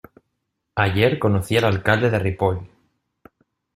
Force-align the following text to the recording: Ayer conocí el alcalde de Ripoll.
Ayer 0.77 1.19
conocí 1.19 1.57
el 1.57 1.63
alcalde 1.65 2.09
de 2.09 2.17
Ripoll. 2.17 2.59